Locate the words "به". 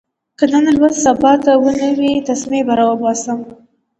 2.67-2.75